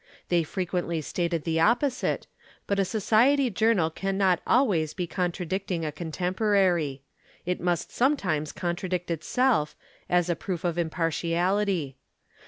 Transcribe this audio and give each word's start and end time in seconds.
They 0.29 0.41
frequently 0.41 0.99
stated 1.01 1.43
the 1.43 1.59
opposite, 1.59 2.25
but 2.65 2.79
a 2.79 2.85
Society 2.85 3.51
journal 3.51 3.91
cannot 3.91 4.41
always 4.47 4.95
be 4.95 5.05
contradicting 5.05 5.85
a 5.85 5.91
contemporary. 5.91 7.03
It 7.45 7.61
must 7.61 7.91
sometimes 7.91 8.51
contradict 8.51 9.11
itself, 9.11 9.75
as 10.09 10.27
a 10.27 10.35
proof 10.35 10.63
of 10.63 10.79
impartiality. 10.79 11.97